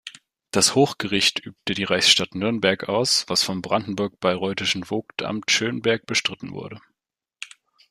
Das 0.49 0.73
Hochgericht 0.73 1.41
übte 1.45 1.75
die 1.75 1.83
Reichsstadt 1.83 2.33
Nürnberg 2.33 2.89
aus, 2.89 3.23
was 3.27 3.43
vom 3.43 3.61
brandenburg-bayreuthischen 3.61 4.83
Vogtamt 4.83 5.51
Schönberg 5.51 6.07
bestritten 6.07 6.53
wurde. 6.53 6.81